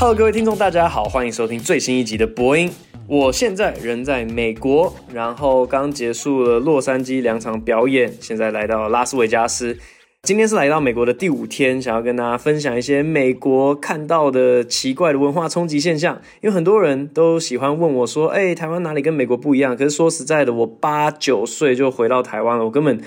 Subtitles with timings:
[0.00, 2.70] Hello，各位听众，大家好，欢迎收听最新一集的播音。
[3.06, 9.76] 我现在人在美国，然后刚结束了洛杉矶两场表演，现在来到拉斯维加斯。
[10.22, 16.18] 今天是来到美国的第五天，想要跟大家分享一些美国看到的奇怪的文化冲击现象。
[16.40, 22.98] 因为很多人都喜欢问我说：“哎，台湾哪里跟美国不一样？”可是说实在的，我八九岁就回到台湾了，我根本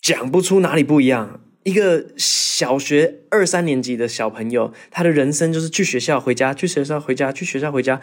[0.00, 1.40] 讲不出哪里不一样。
[1.62, 8.00] 一个小学二三年级的小朋友，他的人生就是去学校回家，去学校回家，去学校回家。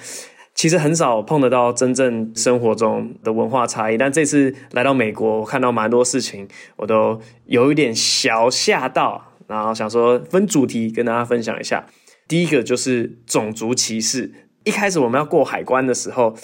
[0.54, 3.98] 其实很少碰得到真正生活中的文化差异。
[3.98, 6.48] 但这次来到美国，我看到蛮多事情，
[6.78, 9.34] 我都有一点小吓到。
[9.48, 11.86] 然后想说分主题跟大家分享一下。
[12.28, 14.31] 第一个就是种族歧视。
[14.64, 16.36] 一开始我们要过海关的时候。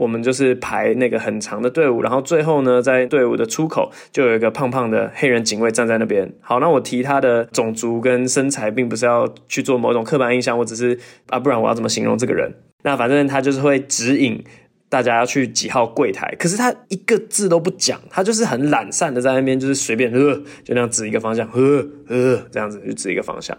[0.00, 6.32] 我们就是排那个很长的队伍，然后最后呢，在队伍的出口就有一个胖胖的黑人警卫站在那边。
[6.40, 12.50] 好，那我提他的种族跟身材，并不是要去做某种刻板印象，我只是啊，不然我要怎么形容这个人？
[12.82, 14.42] 那反正他就是会指引
[14.88, 23.54] 大家要去几号柜台，可是他一个字都不讲，他就是很懒散的在那边，就是随便呃，就那样指一个方向，呃呃，这样子就指一个方向。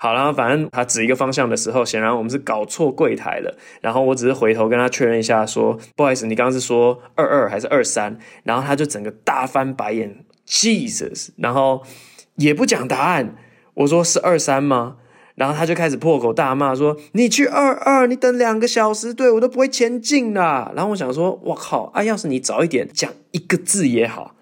[0.00, 3.58] 好，然后反正他指一个方向的时候，显然我们是搞错柜台了。
[3.80, 8.16] 然后我只是回头跟他确认一下，说不好意思，你刚刚是说二二还是二三？
[8.44, 11.82] 然后他就整个大翻白眼，Jesus，然后
[12.36, 13.34] 也不讲答案。
[13.74, 14.98] 我说是二三吗？
[15.34, 20.72] 然后他就开始破口大骂，说你去二二，你等两个小时，队我都不会前进啦。
[20.74, 24.34] 然后我想说，我靠，啊，要是你早一点讲一个字也好，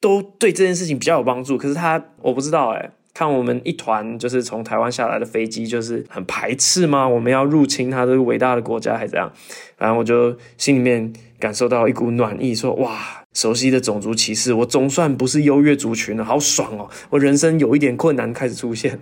[0.00, 1.56] 都对这件事情比较有帮助。
[1.56, 7.06] 可是他，我不知道诶看我们一团就是从台湾下来的飞机，就是很排斥吗？
[7.06, 9.30] 我们要入侵他这个伟大的国家，还是怎样？
[9.76, 16.88] 反正我就心里面感受到一股暖意，说哇，熟悉的种族歧视，我总算不是优越族群了，好爽哦！
[17.10, 18.98] 我人生有一点困难开始出现。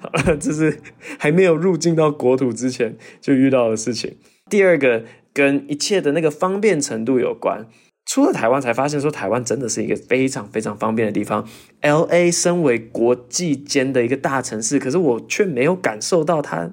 [0.00, 0.80] 好了，这是
[1.18, 4.16] 还没有入境到国土之前就遇到的事情。
[4.48, 7.66] 第二个跟一切的那个方便程度有关。
[8.06, 11.46] 出了台湾才发现，说台湾真的是一个非常非常方便的地方。
[11.82, 16.70] LA 身为国际间的一个大城市，可是我却没有感受到它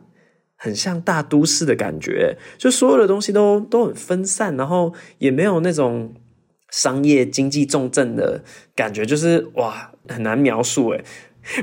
[0.56, 2.38] 很像大都市的感觉。
[2.60, 6.14] 就所有的东西都都很分散，然后也没有那种
[6.70, 8.44] 商业经济重镇的
[8.76, 11.04] 感觉，就是哇，很难描述诶。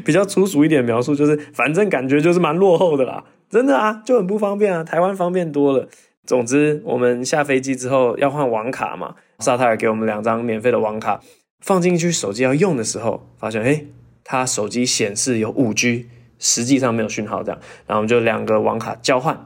[0.05, 3.25] 比较粗俗一点描述，就是反正感觉就是蛮落后的啦。
[3.49, 4.83] 真的啊，就很不方便啊。
[4.83, 5.89] 台湾方便多了。
[6.31, 9.17] 总之，我们下飞机之后要换网卡嘛。
[9.41, 11.21] 萨泰尔给我们两张免费的网卡，
[11.59, 13.89] 放进去手机要用的时候，发现诶，
[14.23, 16.07] 他手机显示有五 G，
[16.39, 19.37] 实际上没有讯号，这样，然后我们就两个网卡交换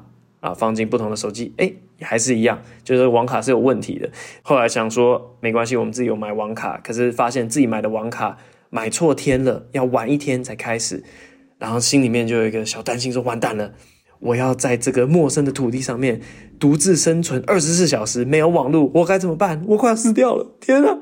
[0.41, 4.11] 啊，放进不同的手机，诶，还是一样，就是网卡是有问题的。
[4.43, 8.37] 后来想说没关系，我们自己有买网卡，可是发现自己买的网卡
[8.69, 11.03] 买错天了，要晚一天才开始，
[11.57, 13.73] 然后心里面就有一个小担心，说完蛋了。
[14.25, 16.21] 我要在这个陌生的土地上面
[16.59, 19.63] 独自生存二十四小时，没有网络，我该怎么办？
[19.69, 20.57] 我快要死掉了！
[20.61, 20.99] 天啊，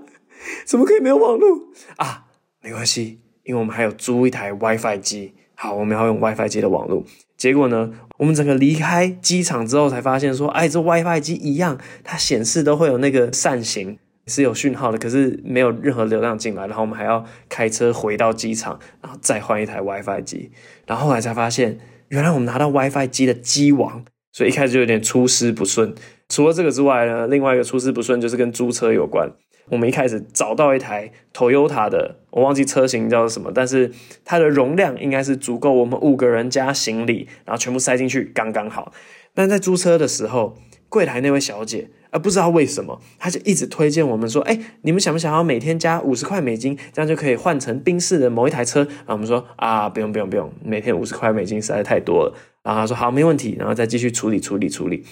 [0.66, 1.68] 怎么可以没有网络
[1.98, 2.24] 啊？
[2.60, 5.34] 没关系，因为我们还有租一台 WiFi 机。
[5.54, 7.04] 好，我们要用 WiFi 机的网络。
[7.36, 16.66] 结果呢，我们整个离开机场之后，才发现说，哎，这 WiFi 机一样，它显示都会有那个扇形是有讯号的，可是没有任何流量进来。
[16.66, 20.50] 然后我们还要开车回到机场，然后再换一台 WiFi 机。
[20.86, 21.78] 然后后来才发现。
[22.12, 25.94] 原来我们拿到 WiFi 机的机王，所以一开始就有点出师不顺。
[26.28, 29.30] 除了这个之外呢，另外一个出师不顺就是跟租车有关。
[29.70, 33.90] 我们一开始找到一台 Toyota 的，我忘记车型叫什么，但是
[34.26, 38.92] 它的容量应该是足够我们五个人加行李，然后全部塞进去刚刚好。
[39.32, 40.58] 但在租车的时候，
[40.90, 41.88] 柜台那位小姐。
[42.12, 55.04] 而不知道为什么，他就一直推荐我们说：“哎，你们想不想要每天加五十块美金，这样就可以换成宾士的某一台车？”然后我们说：“啊，不用不用不用，每天五十块美金实在太多了。”然后他说：“好，没问题。”然后再继续处理处理处理。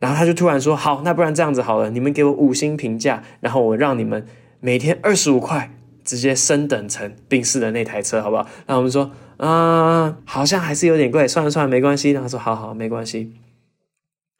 [0.00, 4.26] 然后他就突然说：“好，那不然这样子好了，你们给我五星评价，然后我让你们
[4.58, 5.70] 每天二十五块
[6.02, 13.34] 直接升等成宾士的那台车，好不好？”然后我们说：“啊，好像还是有点贵，算了算了，没关系。”然后他说：“好好，没关系。”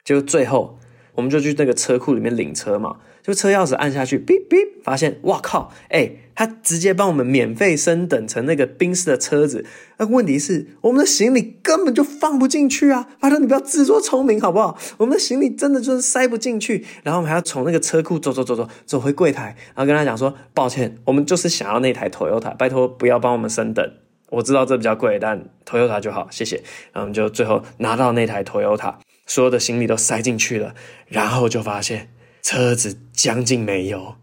[0.03, 0.77] 就最后。
[1.15, 9.65] 我们就去那个车库里面领车嘛，就车钥匙按下去，哔哔，发现哇靠，哎，他直接帮我们免费升等成那个宾士的车子。
[9.97, 13.07] 那问题是，我们的行李根本就放不进去啊！
[13.21, 14.77] 他说你不要自作聪明好不好？
[14.97, 23.89] 我们的行李真的就是塞不进去，然后我们还要从那个车库走走走走走回柜台，然后跟他讲说，抱歉，我们就是想要那台 Toyota，拜托不要帮我们升等。
[24.31, 26.57] 我知道这比较贵，但 Toyota 就好，谢谢。
[26.91, 28.95] 然后我们就最后拿到那台 Toyota。
[29.25, 30.75] 所有的行李都塞进去了，
[31.07, 32.09] 然后就发现
[32.41, 34.15] 车子将近没油，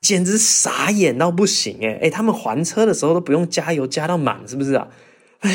[0.00, 4.88] 简直傻眼到不行诶诶，他们还车的时候都不用加油加到满，是不是啊？
[5.40, 5.50] 哎，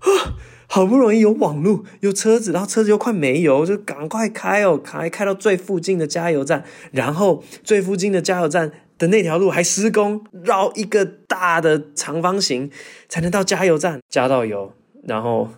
[0.00, 0.34] 啊，
[0.66, 12.70] 好不容易有网路，有车子，然后车子又快没油，就赶快开哦，开开到最附近的加油站，然后最附近的加油站的那条路还施工，绕一个大的长方形
[13.08, 14.72] 才能到加油站加到油，
[15.04, 15.48] 然后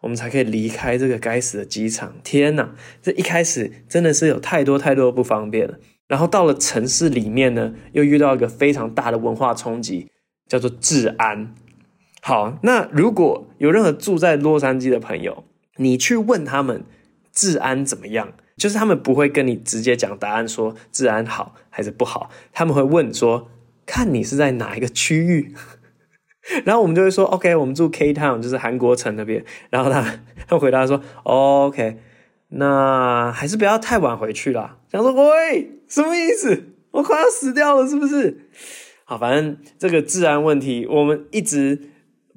[0.00, 2.14] 我们才可以离开这个该死的机场。
[2.22, 5.78] 天哪，这一开始真的是有太多太多的不方便了。
[6.06, 10.10] 然后到了城市里面呢，又遇到一个非常大的文化冲击，
[10.48, 11.54] 叫做治安。
[12.22, 15.44] 好，那如果有任何住在洛杉矶的朋友，
[15.76, 16.84] 你去问他们
[17.32, 23.50] 治安怎么样，就是他们不会跟你直接讲答案，说治安好还是不好，他们会问说，
[23.84, 25.54] 看你是在哪一个区域，
[26.64, 30.04] 然后我们就会说，OK，我们住 K Town，就是韩国城那边，然后他
[30.46, 31.98] 他回答说，OK，
[32.48, 34.78] 那还是不要太晚回去啦。
[34.90, 36.64] 想说，喂，什么意思？
[36.90, 38.48] 我快要死掉了，是不是？
[39.04, 41.80] 好，反正这个治安问题，我们一直。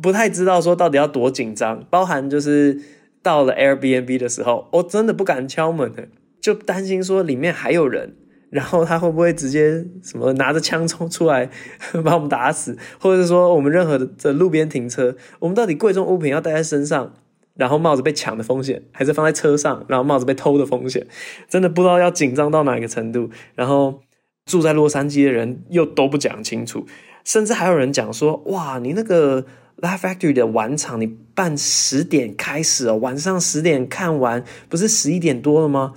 [0.02, 2.82] 不太知道说到底要多紧张，包含就是
[3.22, 6.08] 到了 Airbnb 的时候，我真的不敢敲门的，
[6.42, 8.16] 就担心说里面还有人，
[8.52, 11.50] 然后他会不会直接什么拿着枪冲出来
[12.06, 17.14] 把我们打死，或者是说我们任何的路边停车，我们到底贵重物品要带在身上，
[17.56, 21.08] 然后帽子被抢的风险，还是放在车上，然后帽子被偷的风险，
[21.50, 23.30] 真的不知道要紧张到哪一个程度。
[23.56, 24.02] 然后
[24.46, 26.86] 住在洛杉矶的人又都不讲清楚，
[27.24, 29.46] 甚至还有人讲说，哇，你那个。
[29.82, 35.94] Laugh Factory 的晚场，你办十点开始哦，晚上十点看完，不是十一点多了吗？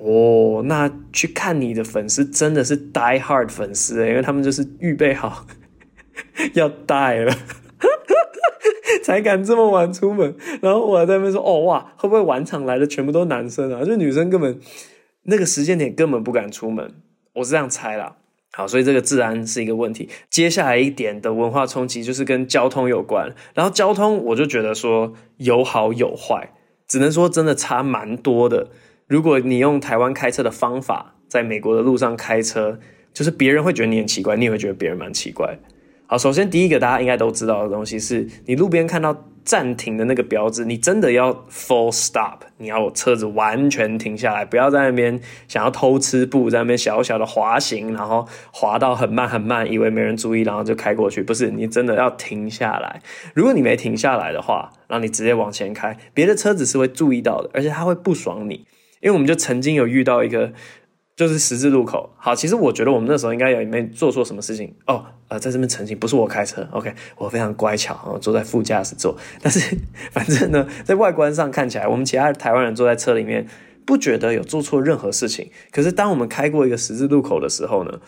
[0.00, 5.46] 哦，那去看你的粉丝真的是 Die Hard 粉丝诶，因为他们就是预备好
[6.54, 7.32] 要 die 了，
[9.04, 10.34] 才敢这么晚出门。
[10.60, 13.84] 然后我在那边说，哦哇，会不会晚场来的全部都男生啊？
[13.84, 14.58] 就女生根本
[15.22, 16.94] 那个时间点根本不敢出门，
[17.34, 18.16] 我是这样猜啦。
[18.52, 20.08] 好，所以这个治安是一个问题。
[20.28, 23.32] 接下来一点的文化冲击就是跟交通有关。
[23.54, 26.52] 然后交通，我就觉得说有好有坏，
[26.88, 28.68] 只能说真的差蛮多的。
[29.06, 32.78] 如果你用台湾开车的方法，在美国的路上开车，
[33.12, 35.58] 就是别人会觉得你很奇怪，你也会觉得别人蛮奇怪。
[36.06, 51.22] 好，首先第一个大家应该都知道的东西是，你路边看到暂停的那个标志，你真的要 full stop，你要车子完全停下来，不要在那边想要偷吃步，在那边小小的滑行，然后滑到很慢很慢，以为没人注意，然后就开过去。
[51.22, 53.02] 不是，你真的要停下来。
[53.34, 58.66] 如果你没停下来的话，然后你直接往前开，别的车子是会注意到的，而且他会不爽你。
[59.04, 60.52] 因为我们就曾经有遇到一个。
[61.16, 65.06] 就是十字路口，好，其实我觉得我们那时候应该也没做错什么事情哦。
[65.28, 69.16] 呃，在这边澄清，不是我开车，OK，我非常乖巧，我坐在副驾驶座。
[69.40, 69.78] 但是
[70.10, 73.46] 反正呢，在外观上看起来，我们其他台湾人坐在车里面，
[73.86, 75.48] 不觉得有做错任何事情。
[75.70, 78.00] 可是当我们开过一个十字路口的时候呢，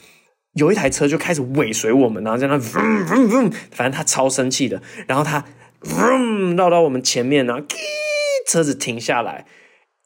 [0.54, 5.44] 有一台车就开始尾随我们，然后在那嗡嗡嗡，反正他超生气的，然后他
[5.96, 7.62] 嗡绕到我们前面，然后
[8.48, 9.46] 车子停下来。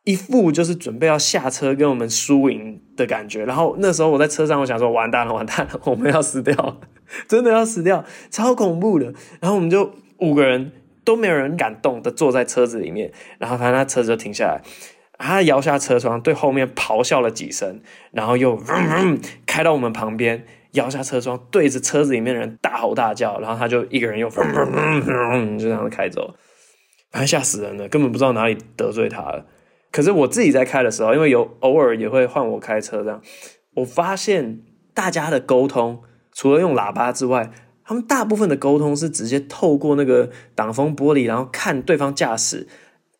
[0.05, 6.81] 一副就是准备要下车跟我们输赢的感觉，然后那时候我在车上，我想说完蛋了，完蛋了，我们要死掉，
[7.29, 9.13] 真的要死掉，超恐怖的。
[9.41, 10.73] 然后我们就五个人
[11.05, 14.63] 都没有人敢动的坐在车子里面，然后反正他车子就停下来，
[15.19, 17.81] 他摇下车窗对后面咆哮了几声，
[18.13, 18.59] 然后又
[19.47, 24.43] 开到我们旁边，摇下车窗对着车子里面的人大吼大叫，然后他就一个人又就
[25.59, 26.35] 这样开走，
[27.13, 29.45] 反正吓死人了，根本不知道哪里得罪他了。
[29.93, 33.21] 可是我自己在开的时候，因为有偶尔也会换我开车，这样
[33.75, 34.61] 我发现
[34.95, 37.51] 大家的沟通除了用喇叭之外，
[37.85, 42.69] 他们大部分的沟通是直接透过那个挡风玻璃，然后看对方驾驶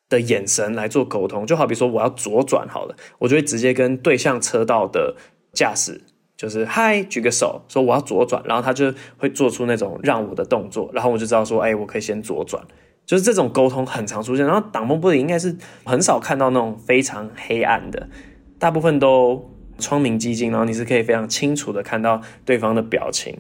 [0.09, 1.45] 的眼神来做沟通。
[1.45, 5.17] 就好比说我要左转好了，我就会直接跟对向车道的
[5.53, 6.01] 驾驶
[6.37, 12.65] 就是嗨，举个手说我要左转，然后他就会做出那种让我的动作，然后我就知道说，哎，我可以先左转。
[13.11, 18.09] 就是这种沟通很常出现，然后挡风玻璃应该是很少看到那种非常黑暗的，
[18.57, 19.51] 大部分都
[19.81, 23.37] 窗明几净，然后你是可以非常清楚的看到对方的表情。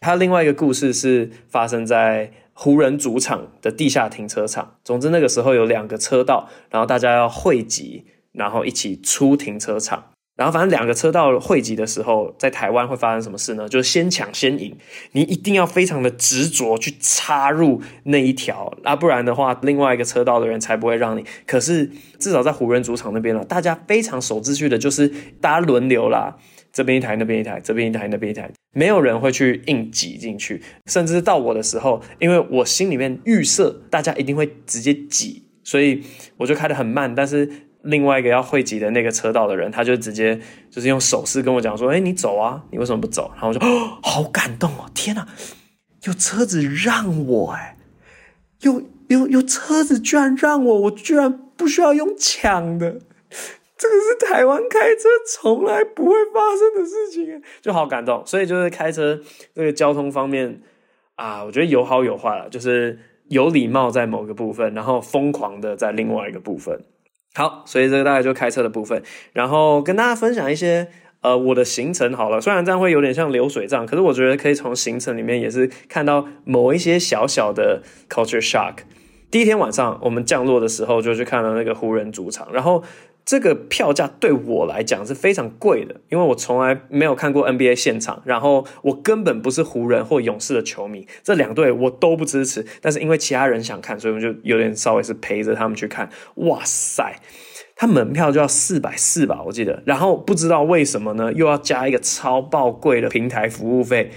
[0.00, 4.74] 还有另外一个故事是发生在湖人主场的地下停车场。
[4.82, 10.06] 总之那个时候有两个车道，然后大家要汇集，然后一起出停车场。
[10.34, 13.68] 然后，反正两个车道汇集的时候，在台湾会发生什么事呢？
[13.68, 14.74] 就是先抢先赢，
[15.12, 21.24] 你一定要非常的执着去插入那一条，啊，不然的话，另外一个车道的人才不会让你。
[21.46, 25.06] 可是至少在湖人主场那边了，大家非常守秩序的，就是
[25.38, 26.34] 大家轮流啦，
[26.72, 30.62] 这边一台，那边一台，这边一台，那边一台，没有人会去硬挤进去。
[30.86, 36.02] 甚至到我的时候，因为我心里面预设大家一定会直接挤，所以
[36.38, 37.68] 我就开得很慢，但是。
[37.82, 40.38] 另外一个要汇集的那个车道的人，他就直接
[40.70, 45.26] 就是用手势跟我讲说：“哎，你走啊，你为什么不走？”然后我就哦， 好感动哦，天哪，
[46.04, 47.76] 有车子让我哎，
[48.60, 52.92] 有有有车子居然让我，我居然不需要用抢的，
[53.76, 58.22] 这个是台湾开车从来不会发生的事情，就好感动。
[58.24, 59.20] 所以就是开车
[59.54, 60.60] 这个交通方面
[61.16, 66.80] 啊，我觉得有好有坏了，就是有礼貌在某个部分，然后疯狂的在另外一个部分。
[67.34, 70.88] 好，所以这个大概就开车的部分，然后跟大家分享一些。
[71.22, 78.78] 呃，我的行程好了，虽然这样会有点像流水账，可是我觉得可以从行程里面也是看到某一些小小的 culture shock。
[79.30, 82.82] 第一天晚上我们降落的时候，就去看了那个湖人主场，然后
[83.24, 96.10] 这个票价对我来讲是非常贵的，因为我从来没有看过 NBA 现场，然后我根本不是湖人或勇士的球迷，这两队我都不支持，但是因为其他人想看，所以我就有点稍微是陪着他们去看。
[96.34, 97.16] 哇塞！
[97.74, 104.10] 他门票就要四百四吧，我记得，然后不知道为什么呢，又要加一个超爆贵的平台服务费，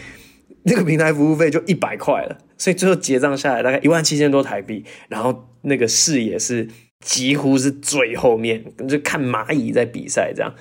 [0.64, 6.68] 那个平台服务费就一百块了，所以最后结账下来大概一万七千多台币，然后那个视野是
[7.06, 10.54] 几乎是最后面，就看蚂蚁在比赛这样。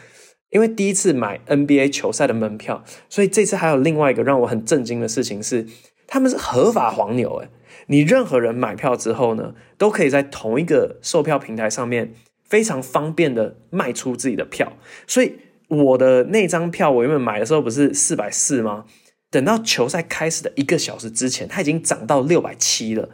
[0.51, 5.67] 因为第一次买 NBA 球赛的门票，所以这次还有另外一个让我很震惊的事情是，
[6.07, 7.49] 他们是合法黄牛诶，
[7.87, 12.15] 你任何人买票之后呢，都可以在同一个售票平台上面。
[12.47, 14.75] 非常方便的卖出自己的票，
[15.09, 15.33] 所以
[15.67, 18.85] 我的那张票我原本买的时候不是四百四吗？
[19.31, 23.09] 等到球赛开始的一个小时之前，它已经涨到六百七了。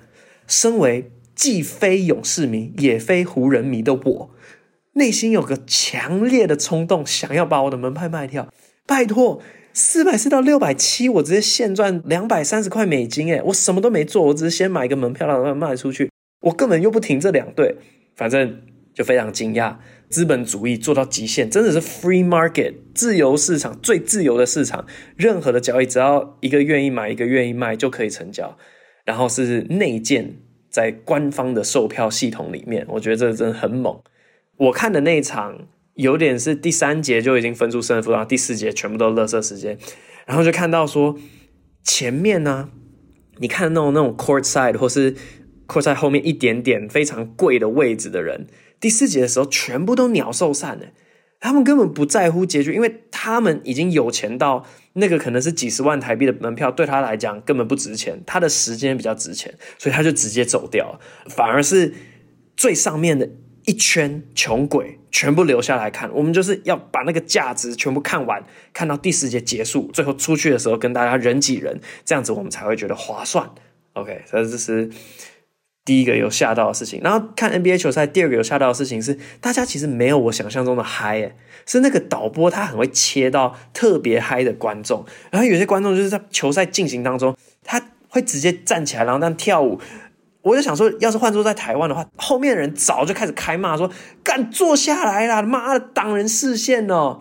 [0.49, 4.31] 身为既非勇士迷也非湖人迷的我，
[4.93, 8.53] 内心有个强烈的冲动，想要把我的门派卖掉。
[8.87, 9.41] 拜托，
[9.73, 16.11] 四百四到六百七，我直接现赚两百三十块美金诶，我什么都没做，我只是先买一个门票然后卖出去，
[16.43, 17.77] 我根本又不停这两队，
[18.15, 18.61] 反正。
[18.93, 19.77] 就非常惊讶，
[20.11, 24.85] 资本主义做到极限，真的是 free market 自由市场，最自由的市场，
[25.17, 28.59] 任何的交易只要一个愿意买，一个愿意卖就可以成交。
[29.05, 30.35] 然后是内建
[30.71, 34.01] 在官方的售票系统里面，我觉得这真的很猛。
[34.57, 39.77] 我看的那一场有点是第三节就已经分出胜负，然后第四节全部都是垃圾时间，
[40.27, 41.19] 然后就看到说
[41.83, 42.71] 前面呢、
[43.39, 45.15] 你看那种那种 court side 或是
[45.67, 48.47] court side 后面一点点非常贵的位置的人。
[48.79, 50.87] 第四节的时候，全部都鸟兽散了。
[51.41, 58.21] 他们根本不在乎结局，因为他们已经有钱到那个可能是几十万台币的门票，对他来讲根本不值钱。
[58.27, 61.01] 他的时间比较值钱，所以他就直接走掉。
[61.29, 61.95] 反而是
[62.57, 63.29] 最上面的
[63.67, 66.13] 一圈穷鬼全部留下来看。
[66.13, 73.51] 我们就是要把那个价值全部看完，看到第四节结束，最后出去的时候跟大家人挤人，这样子我们才会觉得划算。
[73.93, 74.91] OK，所以这是。
[75.85, 81.35] 第一个有吓到的事情，然后看 NBA 球赛，第二个有吓到的事情是，大家其实没有我想象中的嗨，诶，
[81.67, 89.81] 是那个导播他很会切到特别嗨的观众，然后有些观众就是在球赛进行当中，他会直接站起来，然后那样跳舞。
[90.43, 93.91] 我就想说，要是换作在台湾的话，后面的人早就开始开骂说
[94.25, 97.19] ：“干坐下来啦，妈的挡人视线哦。”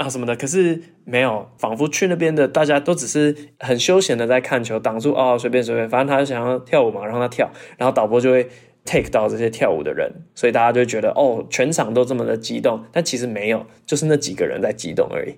[0.00, 8.48] 啊什么的，可是没有，仿佛去那边的大家都只是很休闲的在看球，挡住哦，随便随便，反正他想要跳舞嘛，让他跳，然后导播就会
[8.86, 15.34] take 到这些跳舞的人，所以大家就觉得哦，全场都这么的激动，但其实没有，就是那几个人在激动而已，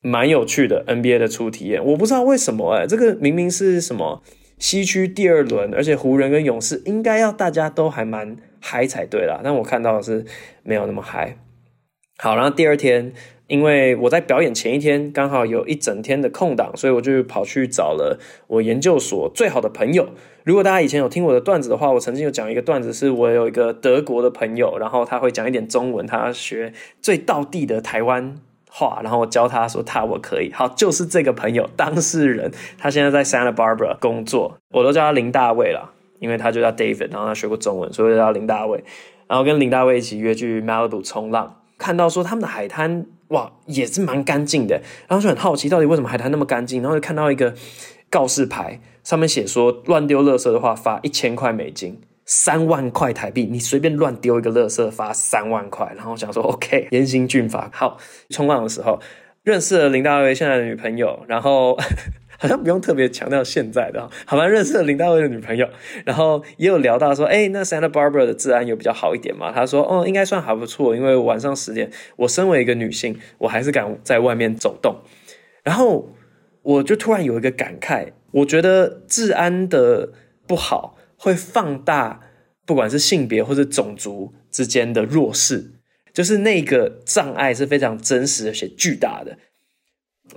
[0.00, 4.22] 蛮有趣的 NBA 的初体验，我不知道为什么哎，这个明明是什么
[4.58, 10.24] 西区第二轮，而且湖人跟勇士应该要大家都还蛮嗨才对啦，但我看到的是
[10.62, 11.36] 没有那么嗨。
[12.16, 13.12] 好，然后第二天。
[13.50, 18.16] 因为我在表演前一天刚好有一整天的空档，所以我就跑去找了
[18.46, 20.08] 我研究所最好的朋友。
[20.44, 28.36] 如果大家以前有听我的段子的话，我曾经有讲一个段子，是我有一个德国的朋友，然后他会讲一点中文，他学最道地的台湾
[28.70, 30.52] 话，然后我教他说他我可以。
[30.52, 35.90] 好，就是这个朋友当事人，他现在在 Santa Barbara 工作，我都叫他林大卫了，
[36.20, 38.84] 因为他就叫 David，然后他学过中文，所以就叫林大卫。
[39.26, 43.06] 然后跟林大卫一起约去 Malibu 冲浪，看到说他们的海滩。
[43.30, 46.80] 哇，也是蛮干净的，然后就很好奇，到底为什么海滩那么干净？
[46.82, 47.54] 然后就看到一个
[48.08, 53.48] 告示牌，上面写说，乱丢垃圾的话罚一千块美金，三万块台币。
[53.50, 55.92] 你随便乱丢一个垃圾罚三万块。
[55.96, 57.70] 然后想说，OK，严刑峻法。
[57.72, 57.96] 好，
[58.30, 59.00] 冲浪的时候
[59.42, 61.78] 认识了林大卫现在的女朋友，然后。
[62.40, 64.46] 好像不用特别强调现在的， 好吧？
[64.46, 65.68] 认识了林大卫的女朋友，
[66.06, 69.52] 然后也有聊到说，哎，那 Santa Barbara 的治安有比较好一点吗？
[69.52, 74.96] 他说，哦，应该算还不错，因为晚上十点，我身为一个女性，我还是敢在外面走动。
[75.62, 76.14] 然后
[76.62, 80.10] 我就突然有一个感慨，我觉得治安的
[80.46, 82.22] 不好会放大，
[82.64, 85.72] 不管是性别或者种族之间的弱势，
[86.14, 89.36] 就是那个障碍是非常真实而且巨大的。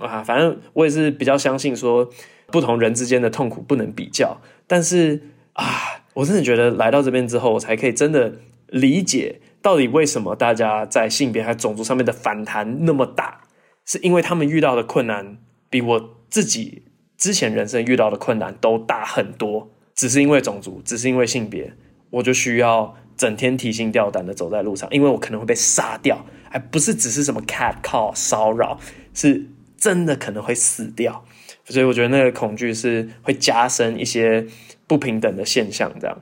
[0.00, 2.08] 啊，反正我也是比较相信说，
[2.46, 4.40] 不同人之间的痛苦不能比较。
[4.66, 5.22] 但是
[5.52, 8.34] 啊，我真的觉得来到这边之后，我才可以真的
[8.68, 13.42] 理解到底为什么大家在性别还种族上面的反弹那么大，
[13.84, 16.82] 是因为他们遇到的困难比我自己
[17.16, 19.70] 之前人生遇到的困难都大很多。
[19.94, 21.72] 只是因为种族，只是因为性别，
[22.10, 28.76] 我就需要整天提心吊胆的走在路上，因为我可能会被杀掉，还不是只是什么 cat call 骚扰，
[29.14, 29.46] 是
[29.84, 31.22] 真的可能会死掉。
[31.66, 34.46] 所以我觉得那个恐惧是会加深一些
[34.86, 36.18] 不平等的现象，这样。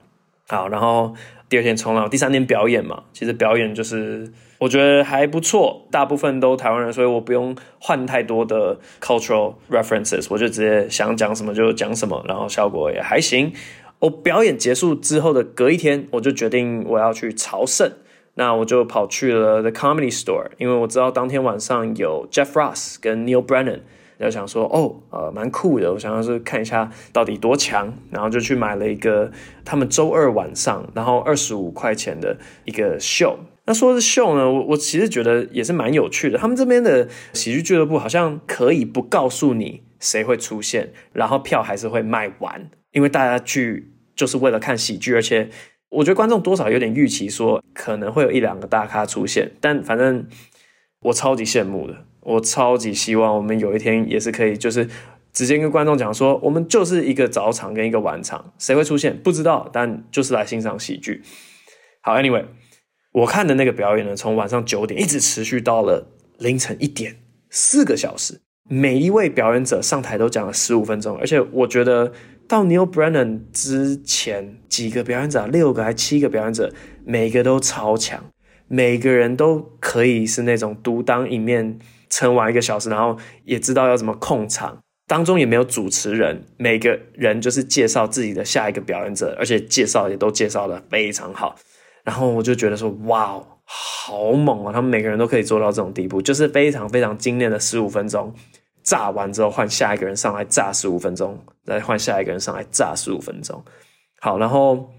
[0.49, 1.15] 好，然后
[1.49, 13.53] 第二天冲浪，第三天表演嘛，其实表演就是我觉得还不错，大部分都台湾人，所以我不用换太多的 cultural references，我就直接想讲什么就讲什么，然后效果也还行。
[14.01, 17.93] 我表演结束之后的隔一天，我就决定我要去朝圣，
[18.35, 23.81] 那我就跑去了 The Comedy Store，因为我知道当天晚上有 Jeff Ross 跟 Neil Brennan。
[24.21, 25.93] 就想说哦，呃，蛮酷的。
[25.93, 29.29] 我想要是看一下到底多强，然后就去买了一个
[29.65, 33.37] 他们周二晚上，然后二十五块钱的一个秀。
[33.67, 36.39] 那说是秀呢，我我其实觉得也是蛮有趣的。
[36.39, 45.51] 他们这边的喜剧俱乐部好像可以不告诉你谁会出现，然后票还是会卖完，因为大家去就是为了看喜剧，而且
[45.93, 50.27] 我觉得观众多少有点预期说可能会有一两个大咖出现，但反正
[51.01, 52.05] 我超级羡慕的。
[52.21, 54.89] 我超级希望我们有一天也是可以，就是
[55.33, 61.21] 直接跟观众讲说，我们就是一个早场跟一个晚场，谁会出现不知道，但就是来欣赏喜剧。
[62.01, 62.45] 好，Anyway，
[63.13, 66.07] 我看的那个表演呢，从晚上九点一直持续到了
[66.39, 67.17] 凌晨一点，
[67.51, 72.13] 四个小时，每一位表演者上台都讲了十五分钟，而且我觉得
[72.53, 76.71] 到 Neil Brennan 之前几个表演者，六个还七个表演者，
[77.03, 78.23] 每个都超强，
[78.69, 81.79] 每个人都可以是那种独当一面。
[82.11, 83.17] 撑完一个小时，然后
[83.47, 91.57] 也知道要怎么控场，当中也没有主持人，每个人就是介绍自己的下一个表演者，而且介绍也都介绍得非常好。
[92.05, 94.73] 然后我就觉得说，哇，好猛啊！
[94.75, 98.35] 他们每个人都可以做到这种地步，就是非常非常精炼的十五分钟，
[98.83, 103.63] 炸完之后换下一个人上来炸十五分钟，再换下一个人上来炸十五分钟。
[104.21, 104.91] 好，然后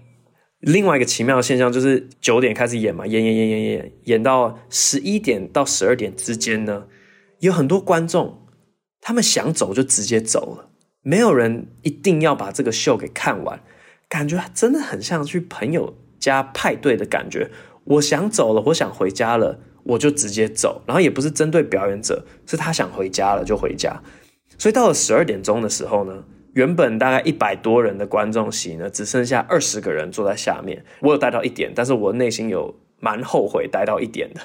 [0.60, 6.86] 另外一个奇妙的现象就是九点开始演嘛，演演演演演，演到十一点到十二点之间呢。
[7.40, 8.46] 有很多观众，
[9.00, 10.70] 他们想走就直接走了，
[11.02, 13.60] 没有人一定要把这个秀给看完，
[14.08, 17.50] 感觉真的很像去朋友家派对的感觉。
[17.84, 23.94] 我想走了，我想回家了，我就直接走，然后也不是针对表演者，是他想回家了就回家。
[24.58, 30.84] 所以到了十二点钟的时候呢，原本大概一百多人的观众席呢，只剩下二十个人坐在下面。
[31.00, 34.40] 我有待到一点，但是我内心有蛮后悔待到一点的。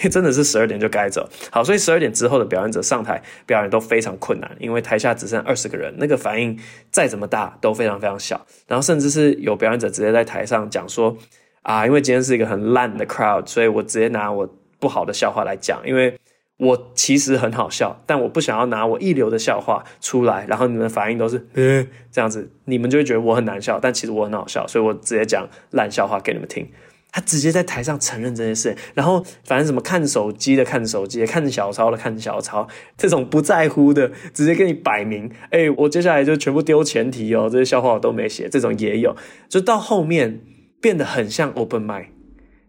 [0.08, 6.58] 真的是十二点就该走，好，所以十二点之后的表演者上台表演都非常困难，因为台下只剩二十个人，那个反应
[6.90, 11.14] 再怎么大都非常非常小，然后甚至是有表演者直接在台上讲说
[11.60, 14.48] 啊，因为今天是一个很烂的 crowd，所以我直接拿我
[14.84, 16.18] 不好的笑话来讲，因为
[16.58, 26.68] 我其实很好笑，但我不想要拿我一流的笑话出来，然后你们的反应都是 嗯这样子，你们就会觉得我很难笑，但其实我很好笑，所以我直接讲烂笑话给你们听。
[27.16, 32.66] 他直接在台上承认这件事，然后反正什么看手机的看手机，看小抄的看小抄，
[32.96, 39.14] 这种不在乎的，直接给你摆明，哎，我接下来就全部丢前提哦，这些笑话我都没写，这种也有，
[39.48, 40.40] 就到后面
[40.80, 42.06] 变得很像 open mic，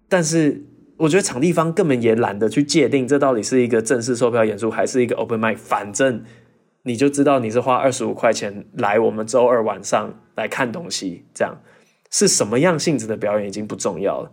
[0.07, 0.63] 但是
[0.97, 6.23] 我觉得场地方根本也懒得去界定这到底是一个正式售票演出还是一个 open mic，反正
[6.83, 11.57] 你就知道你是花二十五块钱来我们周二晚上来看东西，这样。
[12.11, 14.31] 是什么样性质的表演已经不重要了，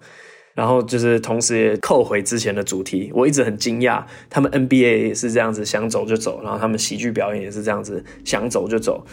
[0.54, 9.04] 然后就是同时也扣回之前的主题，我一直很惊讶，他们 NBA 也是这样子想走就走，然后他们喜剧表演也是这样子想走就走，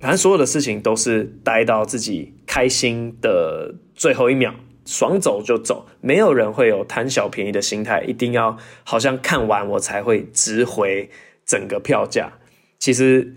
[0.00, 4.52] 反正所有的事情都是待到自己开心的最后一秒，
[4.86, 11.10] 爽走就走，没有人会有贪小便宜的心态，一定要好像看完我才会值回
[11.44, 12.32] 整个票价，
[12.78, 13.34] 其实。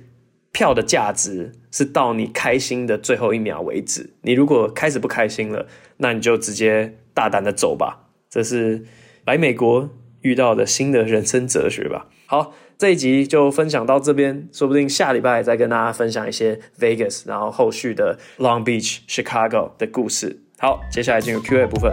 [0.52, 4.10] 票的价值是到你开心的最后一秒为止。
[4.24, 8.10] 你如果开始不开心了，那你就直接大胆的走吧。
[8.32, 8.84] 这是
[9.26, 9.88] 来美国
[10.22, 12.08] 遇到的新的人生哲学吧。
[12.26, 20.40] 好，这一集就分享到这边，说不定下礼拜再跟大家分享一些 Vegas，然后后续的 Long Beach、Chicago 的故事。
[20.62, 21.89] 好，接下来进入 Q&A 部分。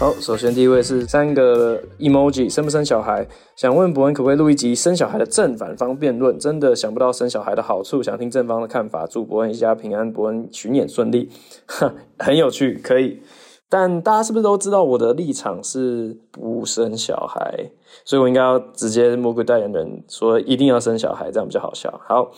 [0.00, 3.26] 好，首先第一位是三个 emoji，生不生小孩？
[3.54, 6.38] 想问博恩可不可以录一集生小孩的正反方辩论？
[6.38, 9.06] 真的想不到生小孩的好处，想听正方的看法。
[9.06, 11.28] 祝博恩一家平安，博恩巡演顺利。
[12.18, 13.22] 很有趣，可以。
[13.68, 17.70] 但大家是不是都知道我的立场是不生小孩？
[18.06, 22.00] 所以我应该要直接魔鬼代言人说一定要生小孩，这样比较好笑。
[22.08, 22.30] 好，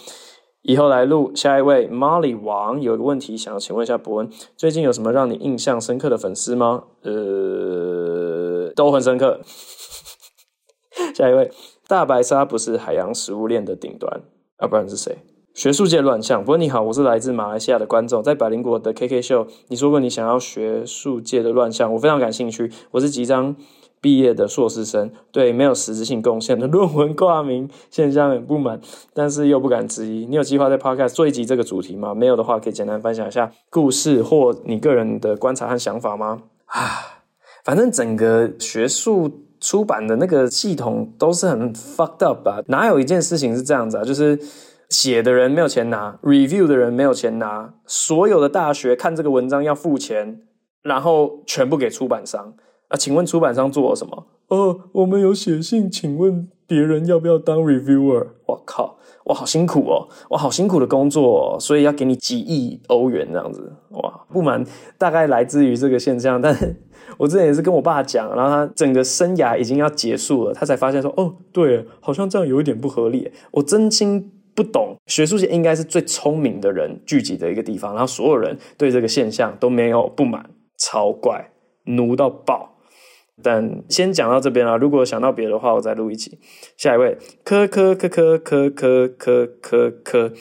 [0.64, 6.85] 以后来录下一位 Molly 王有个问题想要请问一下博恩，最近有什么让你印象深刻的粉丝吗？
[7.03, 9.40] 呃，都很深刻。
[11.14, 11.50] 下一位，
[11.87, 14.22] 大白鲨不是海洋食物链的顶端，
[14.57, 15.18] 啊，不然是谁？
[15.53, 16.42] 学术界乱象。
[16.42, 22.72] 博恩你好，我是来自马来西亚的观众，在百灵果的 KK 秀，你说过你想要学术界的乱象，我非常感兴趣。
[22.92, 23.55] 我是即将
[24.05, 28.79] 毕业的硕士生，对没有实质性贡献的 论文挂名现象很不满，
[29.14, 30.27] 但是又不敢质疑。
[30.27, 32.14] 你有计划在 Podcast 做一集这个主题吗？
[32.14, 36.43] 没有的话，可以简单分享一下故事或你个人的观察和想法吗？
[36.67, 37.25] 啊，
[37.64, 42.62] 反正整个学术出版的那个系统都是很 fucked up 吧？
[42.67, 44.05] 哪有一件事情是这样子啊？
[44.05, 44.38] 就是
[44.90, 50.43] 写的人没有钱拿，review 的人没有钱拿，所有的大学看这个文章要付钱，
[50.83, 52.53] 然后全部给出版商。
[52.88, 54.27] 啊，请问出版商做了什么？
[54.49, 58.27] 哦，我们有写信，请问别人要不要当 reviewer？
[58.47, 63.73] 我靠，我好辛苦哦，我好辛苦的工作哦，所以要给你几亿欧元这样子。
[63.90, 64.62] 哇，不满
[64.99, 66.55] 大概来自于这个现象，但
[67.16, 73.31] 我之前也是跟我爸讲，然后他整个生涯已经要结束了，他才发现说，哦，对，好像这样有一点不合理。
[73.51, 81.51] 我真心不懂，学术界应该是最聪明的人聚集的一个地方，然后所有人对这个现象都没有不满，超怪，
[81.85, 82.73] 奴到爆。
[83.42, 86.38] 但先讲到这边啊，如果想到别的话，我再录一集。
[86.77, 90.33] 下一位，科科科科科科科科科，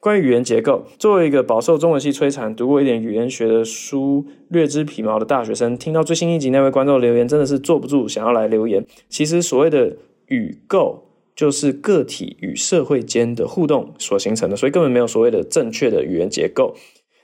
[0.00, 8.86] 关于语言结构，作为一个饱受中文系摧残、读过一点语言学的书、略知皮毛的大学生，听到最新一集那位观众留言，真的是坐不住，想要来留言。
[9.08, 9.96] 其实所谓的
[10.28, 11.04] 语构，
[11.36, 16.74] 就是个体与社会间的互动所形成的，所以根本没有所谓的正确的语言结构。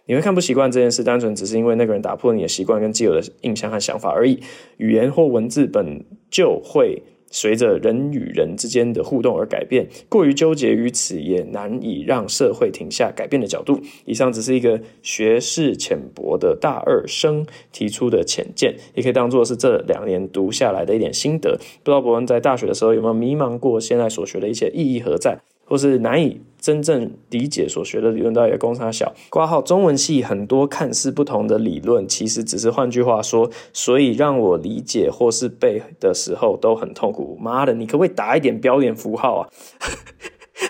[0.07, 4.38] 你会看不习惯这件事，单纯只是因为那个人打破你的习惯跟既有的印象和想法而已。
[4.77, 13.81] 语言或文字本就会随着人与人之间的互动而改变，过于纠结于此，也难以让社会停下改变的角度。
[14.05, 21.59] 以上只是一个学识浅薄的大二生提出的浅见，也可以当做是这两年读下来的一点心得。
[21.83, 25.40] 不知道博恩在大学的时候有没有迷茫过，现在所学的一些意义何在？
[25.64, 29.12] 或是难以真正理解所学的理论到底公差小。
[29.29, 37.37] 挂号中文系很多看似不同的理论，其实只是换句话说，所以让我理解或是背的时候都很痛苦。
[37.40, 39.48] 妈的，你可不可以打一点标点符号啊？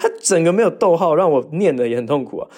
[0.01, 2.49] 他 整个没有逗号，让我念的也很痛苦啊。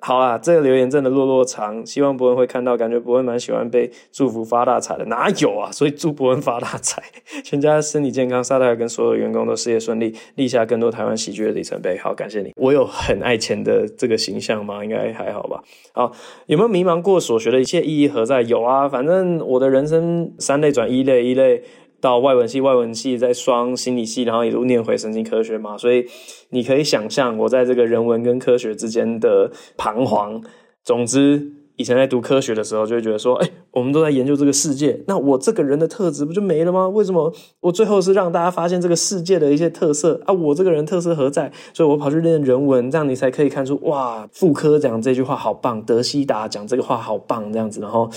[0.00, 5.72] 好啦，这个留言真的落落长，希望博恩会看到，感觉博恩蛮喜欢被祝福发大财的，哪有啊？
[5.72, 7.02] 所以祝博恩发大财，
[7.42, 11.96] 全家身体健康，萨泰尔跟所有员工都事业顺利，立下更多台湾喜剧的里程碑。
[11.96, 12.52] 好，感谢你。
[12.56, 14.84] 我有很爱钱的这个形象吗？
[14.84, 15.62] 应该还好吧。
[15.92, 16.12] 好，
[16.46, 18.42] 有没有迷茫过所学的一切意义何在？
[18.42, 21.62] 有啊，反正我的人生三类转一类，一类。
[22.04, 26.04] 到外文系，外文系再双心理系，然后一路念回神经科学嘛，所以
[26.50, 30.42] 你可以想象我在这个人文跟科学之间的彷徨。
[30.84, 36.86] 总之，以前在读科学的时候，就会觉得说，哎，我们都在研究这个世界，那我这个人的特质不就没了吗？
[36.90, 40.34] 为什么我最后是让大家发现这个世界的一些特色啊？
[40.34, 41.50] 我这个人特色何在？
[41.72, 48.10] 所以我跑去练人文，这样你才可以看出，哇，傅科讲这句话好棒，德西达讲这个话好棒，这样子，然后。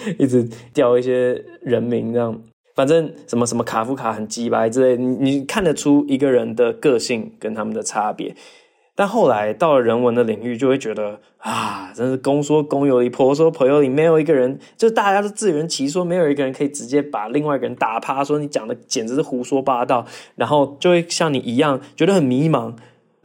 [0.18, 2.40] 一直掉一些人名，这样，
[2.74, 8.34] 反正什么什么卡夫卡很鸡掰之类，你你看得出一个人的个性跟他们的差别。
[8.94, 22.74] 但后来到了人文的领域，就会觉得啊，真是公说公有理，婆说婆有理，没有一个人，就大家都自圆其说，没有一个人可以直接把另外一个人打趴，说你讲的简直是胡说八道，然后就会像你一样觉得很迷茫，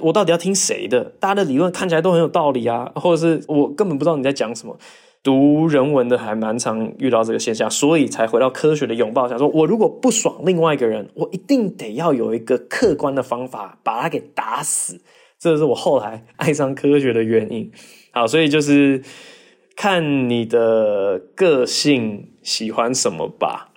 [0.02, 1.06] 我到底要听谁的？
[1.20, 4.78] 大家的理论看起来都很有道理啊，或者是我根本不知道你在讲什么。
[5.24, 15.02] 读人文的还蛮常遇到这个现象，所以才回到科学的拥抱，想说我如果不爽另外一个人，我一定得要有一个客观的方法把他给打死。
[15.40, 17.72] 这是我后来爱上科学的原因。
[18.12, 19.02] 好，所以就是
[19.76, 23.72] 看你的个性喜欢什么吧。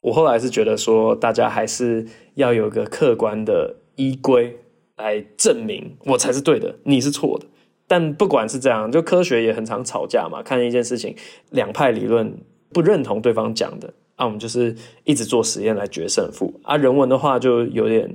[0.00, 4.58] 我后来是觉得说，大家还是要有个客观的依归
[4.96, 7.46] 来证明我才是对的，你是错的。
[7.88, 10.42] 但不管是这样，就科学也很常吵架嘛。
[10.42, 11.16] 看一件事情，
[11.50, 12.32] 两派理论
[12.72, 16.60] 不认同对方讲的，啊，我们就是一直做实验来决胜负。
[16.62, 18.14] 啊，人文的话就有点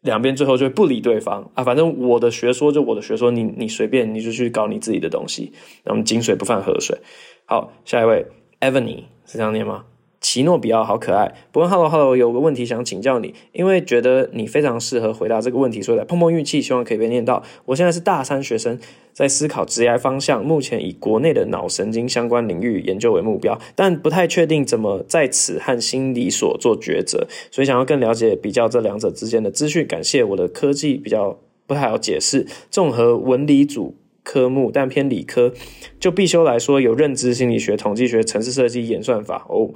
[0.00, 1.62] 两边最后就不理对方啊。
[1.62, 5.52] 反正我的学说就我的学说，你你随便你就去搞你自己的东西。
[5.84, 6.98] 那我们井水不犯河水。
[7.44, 8.26] 好，下一位
[8.60, 9.84] ，Evany 是这样念吗？
[10.20, 11.34] 奇诺比奥好可爱。
[11.50, 17.42] 不过，Hello Hello，有个问题想请教你，因为觉得你非常适合回答这个问题，所以来碰碰运气，希望可以被念到。
[17.64, 18.78] 我现在是大三学生，
[19.14, 29.86] 在思考职业方向，目前以国内的脑神经相关领域研究为目标，但不太确定怎么在此和心理所做抉择，所以想要更了解比较这两者之间的资讯。
[29.86, 32.46] 感谢我的科技比较不太好解释。
[32.70, 35.54] 综合文理组科目，但偏理科，
[35.98, 39.70] 就必修来说，有认知心理学、统计学、城市设计、演算法哦。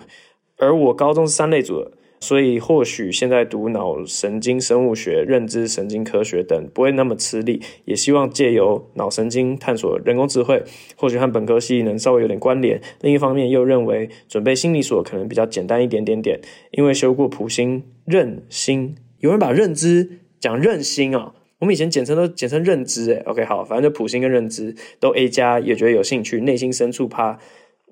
[0.58, 1.92] 而我高中是三类组的。
[2.20, 10.62] 所以，或许现在读脑神经生物学、认知神经科学等不会那么吃力，也希望借由脑神经探索人工智慧，
[10.96, 12.80] 或许和本科系能稍微有点关联。
[13.02, 16.40] 另一方面，又认为准备心理所可能比较简单一点点点，
[16.70, 18.94] 因为修过普心、认心。
[19.18, 23.22] 有人把认知讲认心啊，我们以前简称都简称认知诶。
[23.26, 27.38] OK，好，反正就普心跟认知都 A 加，也觉得有兴趣，内心深处怕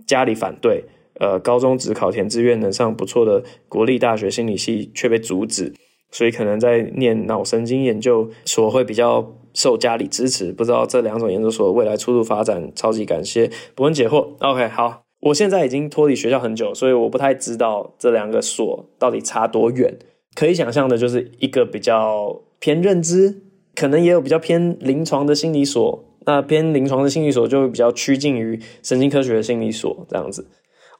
[0.06, 0.84] 家里反对。
[1.22, 5.72] 呃，高中只考填志愿能上不错的国立大学心理系，却被阻止，
[6.10, 10.50] 所以可能在念脑神经研究所会比较受家里支持。
[10.52, 14.30] 不知道这两种研究所未来出路发展，超级感谢博恩解惑。
[14.40, 19.96] OK，好，我现在已经脱离学校很久，所以我不太知道这两个所到底差多远。
[20.34, 23.42] 可以想象的就是一个比较偏认知，
[23.76, 26.04] 可能也有比较偏临床的心理所。
[26.26, 30.46] 那偏临床的心理所就会比较趋近于神经科学的心理所这样子。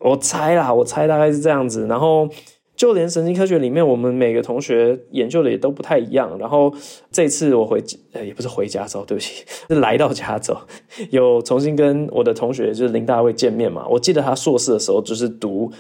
[0.05, 1.87] 我猜啦，我猜大概是这样子。
[1.87, 2.29] 然后，
[2.75, 6.37] 就连神经科学里面，我们每个同学研究的也都不太一样。
[6.39, 6.73] 然后
[7.11, 10.57] 这次我回，呃，也不是回加州，对不起， 是来到加州，
[11.11, 13.87] 有重新跟我的同学就是林大卫见面嘛。
[13.89, 15.71] 我记得他硕士的时候就是读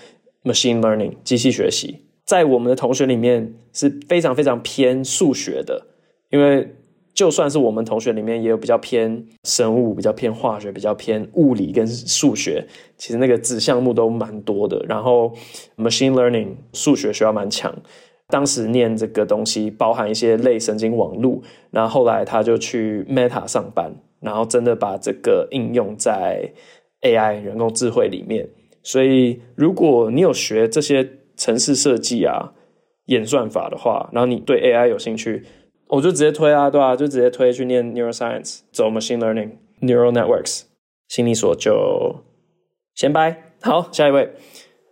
[0.44, 5.86] machine learning 机器学习，在我们的同学里面是非常非常偏数学的，
[6.30, 6.76] 因为。
[7.22, 14.84] 就算是我们同学里面也有比较偏生物、比较偏化学、比较偏物理跟数学，其实那个子项目都蛮多的。
[14.88, 15.32] 然后
[15.76, 17.72] machine learning 数学学校蛮强，
[18.26, 26.52] 当时念这个东西包含一些类神经网路，然后后来他就去 Meta 上班，然后真的把这个应用在
[27.02, 28.48] AI 人工智慧里面。
[28.82, 32.52] 所以如果你有学这些程式设计啊、
[33.06, 35.44] 演算法的话，然后你对 AI 有兴趣。
[35.92, 40.62] 我就直接推啊，对啊，就直接推去念 neuroscience，走 machine learning neural networks，
[41.06, 42.24] 心理所就
[42.94, 43.52] 先拜。
[43.60, 44.32] 好，下一位，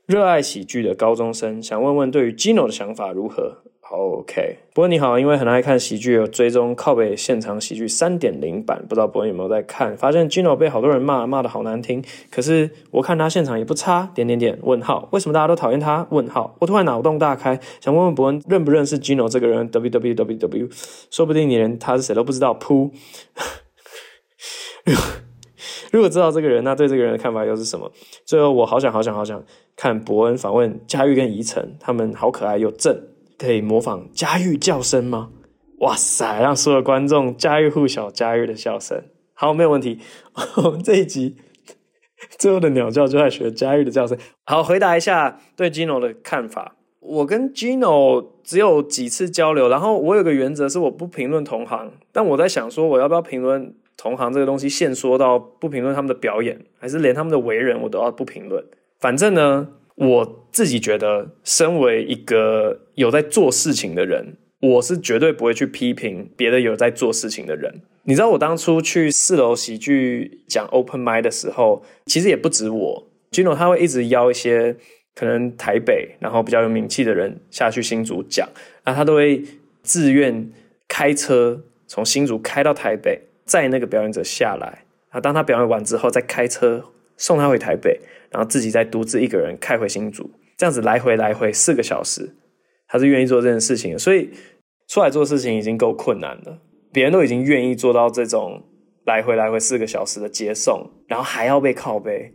[0.05, 9.96] 热爱喜剧的高中生想问问对于 Gino 的想法如何？OK，博恩你好，因为很爱看喜剧，有追踪靠北现场喜剧三点零版，不知道博恩有没有在看？
[9.96, 12.00] 发现 Gino 被好多人骂，骂的好难听。
[12.31, 16.07] 可是我看他现场也不差，点点点，问号，为什么大家都讨厌他？
[16.11, 20.68] 问号，我突然脑洞大开，想问问博恩认不认识 Gino 这个人？W W W W，
[21.11, 22.55] 说不定你连他是谁都不知道。
[22.55, 22.92] 噗，
[25.90, 27.90] 如果知道这个人，那对这个人的看法又是什么？
[28.24, 29.42] 最后，我好想好想好想
[29.74, 33.10] 看博恩访问佳玉跟怡晨，他们好可爱又正。
[33.40, 35.31] 可以模仿家喻叫声吗？
[35.79, 39.03] 哇塞，让所有观众家喻户晓家喻的笑声。
[39.33, 39.98] 好，没有问题。
[40.62, 41.37] 我们这一集
[42.38, 44.18] 最后的鸟叫就在学家喻的叫声。
[44.44, 46.76] 好，回答一下对 Gino 的看法。
[46.98, 51.90] 我跟 Gino 只有几次交流，然后我有个原则是我不评论同行。
[52.12, 54.68] 但我在想说，我要不要评论同行这个东西？
[54.68, 58.62] 限缩到不评论他们的表演，还是连他们的为人我都要不评论？
[58.98, 59.68] 反正呢。
[60.01, 67.83] 我自己觉得，身为一个有在做事情的人，我是绝对不会去批评别的有在做事情的人。
[68.05, 74.75] 你知道，我当初去四楼喜剧讲 Open m i d 的时候，其实也不止我，Gino 他会一直邀一些
[75.15, 78.49] 可能台北然后比较有名气的人下去新竹讲，
[78.87, 79.45] 那他都会
[79.83, 80.51] 自愿
[80.89, 86.83] 开车从新竹开到台北，载那个表演者下来，啊，当他表演完之后再开车
[87.19, 88.01] 送他回台北。
[88.31, 92.35] 然后自己再独自一个人开回新竹，这样子来回来回四个小时，
[92.88, 93.99] 他是愿意做这件事情的。
[93.99, 94.31] 所以
[94.88, 96.59] 出来做事情已经够困难了，
[96.93, 98.62] 别人都已经愿意做到这种
[99.07, 102.33] 来回来回四个小时的接送，然后还要被靠背，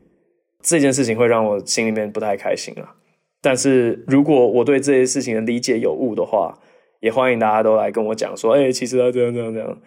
[0.62, 2.96] 这件事情会让我心里面不太开心啊。
[3.42, 6.58] 但是如果我对这些事情的理解有误的话，
[7.00, 9.82] 也欢迎大家都来跟我讲说，哎，其实他这样这样这样。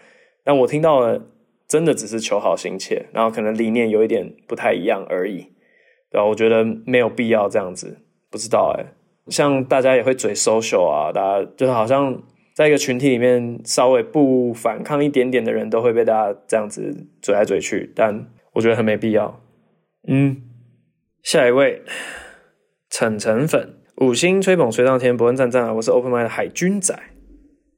[0.44, 1.20] 但我听到了，
[1.66, 5.46] 真的只是求好心切，然后可能理念有一点不太一样而已。
[6.10, 7.98] 对啊，我觉得没有必要这样子，
[8.30, 8.94] 不知道哎。
[9.28, 12.22] 像大家也会嘴 social 啊，大家就是好像
[12.54, 19.38] 在一个群体里面稍微不反抗一点点的人都会被大家这样子嘴来嘴去，但我觉得很没必要。
[20.08, 20.42] 嗯，
[21.22, 21.82] 下一位，
[22.88, 25.74] 晨晨粉五星吹捧吹上天，不问赞赞啊！
[25.74, 26.98] 我是 Open Mic 的海军仔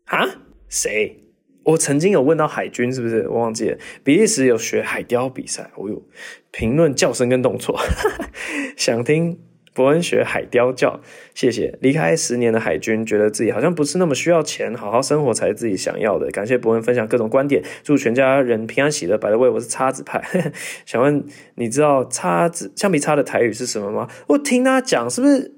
[0.05, 0.25] 啊，
[0.69, 1.30] 谁？
[1.65, 3.29] 我曾经有问到海军是不是？
[3.29, 3.79] 我忘记了。
[4.03, 6.03] 比利时有学海雕比赛，我有
[6.51, 7.79] 评论叫声跟动作，
[8.77, 9.39] 想听
[9.73, 11.01] 博恩学海雕叫，
[11.35, 11.79] 谢谢。
[11.81, 16.29] 离开十年的海军，觉得自己好像不是那么需要钱，好好生活才是自己想要的。
[16.31, 19.17] 感谢博恩分享各种观点，祝全家人平安喜乐。
[19.17, 20.23] By the way，我是叉子派，
[20.87, 24.09] 想问你知道叉子橡皮擦的台语是什么吗？
[24.27, 25.55] 我听他讲，是不是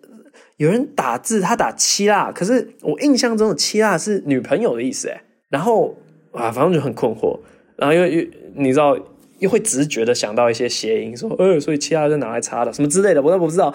[0.58, 2.30] 有人打字他打七辣？
[2.30, 5.94] 可是我印象中的七辣是女朋友的意思，诶然后
[6.32, 7.38] 啊，反正就很困惑。
[7.76, 8.98] 然后又又你知道，
[9.38, 13.72] 又会直觉的想到一些谐音，说呃，所以其他人拿来擦的什么之类的，我都不知道，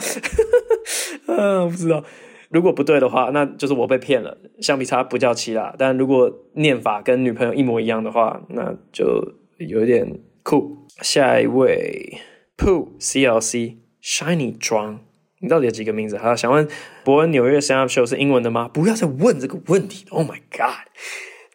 [1.28, 2.04] 嗯、啊，不知道。
[2.50, 4.38] 如果不对的话，那就是我被骗了。
[4.62, 10.78] 橡皮擦不叫七辣，但如果念法跟女朋友一模一样的话，那就有点酷。
[11.02, 12.20] 下一位
[12.58, 15.02] ，Pooh CLC Shiny 妆，
[15.42, 16.18] 你到底有几个名字？
[16.18, 16.66] 好，想问
[17.04, 18.70] 伯恩纽约 Stand Show 是英文的吗？
[18.74, 20.88] 不要再问这个问题！Oh my god，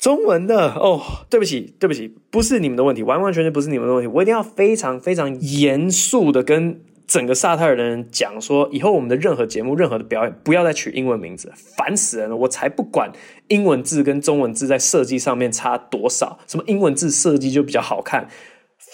[0.02, 4.08] 中文的哦，对不起，对不起，不是你们的问题，完完全全不是你们的问题。
[4.08, 6.82] 我一定要非常非常严肃的跟。
[7.04, 12.36] 整个萨特尔的人讲说，以后我们的任何节目、任何的表演，不要再取英文名字，烦死人了！
[12.36, 13.12] 我才不管
[13.48, 18.28] 英文字跟中文字在设计上面差多少，什么英文字设计就比较好看，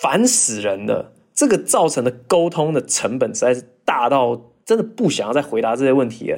[0.03, 1.12] 烦死人了！
[1.33, 6.35] 这个造成的沟通的成本实在是大到真的不想要再回答这些问题。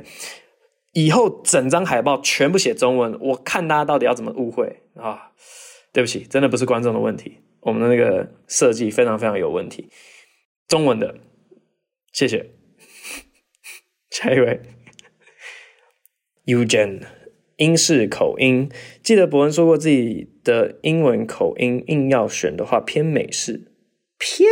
[0.92, 5.32] 以后整张海报全部写中文，我看大家到底要怎么误会啊？
[5.92, 9.88] 对不起，真的不是观众的问题，我们的那个设计非常非常有问题，
[10.68, 11.16] 中文的。
[12.12, 12.50] 谢谢，
[14.10, 14.60] 下一位
[16.44, 17.02] ，Eugene，
[17.56, 18.68] 英式口音。
[19.02, 23.72] 记得伯恩说过自己的英文口音，硬要选的话偏美式。
[24.18, 24.48] 偏？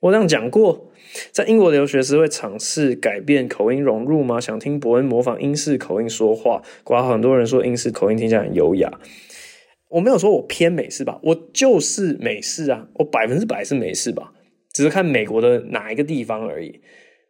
[0.00, 0.90] 我这样讲过，
[1.30, 4.40] 在英国留学时会尝试改变口音融入吗？
[4.40, 6.62] 想听伯恩模仿英式口音说话。
[6.84, 8.90] 括很多人说英式口音听起来很优雅。
[9.88, 14.32] 我没有说我偏美式吧，我就是美式啊，我百分之百是美式吧。
[14.72, 16.80] 只是看美国的哪一个地方而已，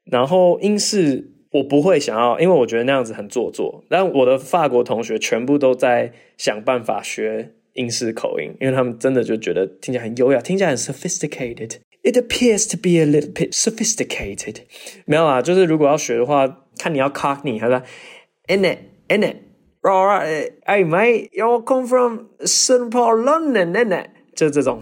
[0.05, 3.83] 然后英式我不会想要，因为我觉得那样子很做作。
[3.89, 11.79] 但我的法国同学全部都在想办法学英式口音，因为他们真的就觉得听起来很优雅，听起来很 sophisticated。
[12.04, 14.58] It appears to be a little bit sophisticated。
[15.06, 17.82] 没有啊，就是如果要学的话，看你要 Cockney，他说
[18.48, 19.38] In it, in it,
[19.82, 24.82] alright, hey mate, you come from St Paul, London, in it，就这种，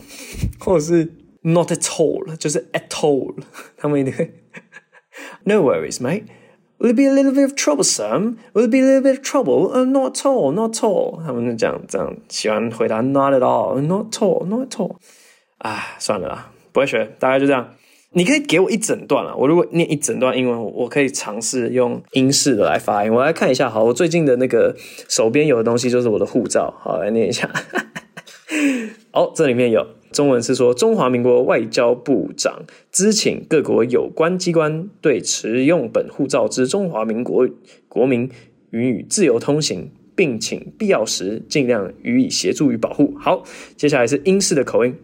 [0.60, 1.14] 或者是。
[1.46, 3.36] Not at all，就是 at all，
[3.76, 4.34] 他们一定会。
[5.44, 6.28] No worries, mate.
[6.80, 8.38] Will it be a little bit of troublesome?
[8.54, 9.74] Will it be a little bit of trouble?
[9.74, 11.22] Uh, not at all, not at all。
[11.22, 14.96] 他们就这样这样喜欢回答 not at all, not at all, not at all。
[15.58, 17.75] 啊，算了啦， 不会学，大概就这样。
[18.13, 23.13] 你可以给我一整段啊，我如果念一整段英文，我可以尝试用英式的来发音。
[23.13, 24.77] 我来看一下，好，我最近的那个
[25.09, 27.51] 手边有的东西就是我的护照，好，来念一下。
[29.13, 29.85] 哦，这里面有。
[30.13, 32.63] 中文是说，中华民国外交部长
[32.93, 37.47] 咨请各国有关机关，对持用本护照之中华民国
[37.89, 38.31] 国民
[38.71, 43.15] 予以自由通行，并请必要时尽量予以协助与保护。
[43.21, 43.43] 好，
[43.77, 44.97] 接下来是英式的口音。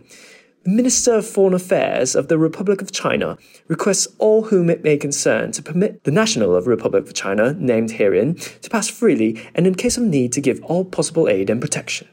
[0.65, 4.97] The Minister of Foreign Affairs of the Republic of China requests all whom it may
[4.97, 9.38] concern to permit the national of the Republic of China named herein to pass freely
[9.55, 12.08] and in case of need to give all possible aid and protection.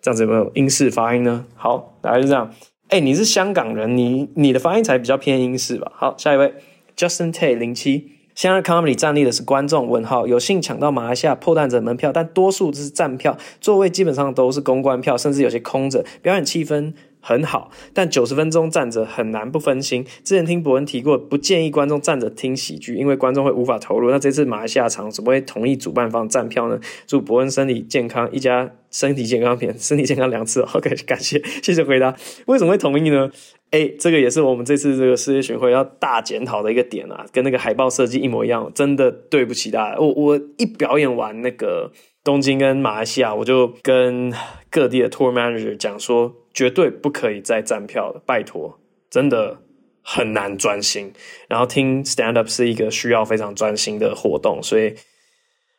[0.00, 1.44] 这样子有没有英式发音呢？
[1.56, 2.54] 好，大概是这样。
[2.88, 5.90] 哎，你是香港人，你你的发音才比较偏英式吧？
[5.96, 6.54] 好，下一位，
[6.96, 16.94] Justin Tay 零七，现在 Comedy 站立的是观众问号，有幸抢到马来西亚破蛋者门票，但多数都是站票，座位基本上都是公关票，甚至有些空着，表演气氛。
[17.25, 20.03] 很好，但九十分钟站着很难不分心。
[20.25, 24.11] 之前听伯恩提过，不建议观众站着听喜剧，因为观众会无法投入。
[24.11, 26.77] 那这次马来西亚场怎么会同意主办方站票呢？
[27.07, 30.59] 祝伯恩身体健康，一家身体健康片，身体健康两次。
[30.75, 32.13] OK，感谢，谢谢回答。
[32.47, 33.31] 为什么会同意呢？
[33.71, 39.97] 哎，这个也是我们这次这个世界巡回要大检讨的一个点啊，跟那个海报设计一模一样，真的对不起大家。
[39.97, 44.31] 我我一表演完那个东京跟马来西亚，我就跟
[44.69, 46.35] 各地的 tour manager 讲说。
[46.53, 49.59] 绝对不可以再站票了，拜托，真的
[50.01, 51.11] 很难专心。
[51.47, 54.95] 然后听 stand up 是一个需要非常专心的活动，所以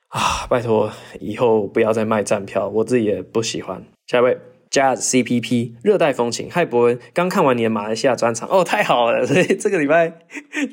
[0.09, 3.85] 啊，拜托以后不要再卖站票，我自己也不喜欢。
[4.07, 4.37] 下一位
[4.71, 10.21] ，Jazz CPP，热带风情，嗨伯恩，刚看完你的马来西亚专场，哦，太好了，所以这个礼拜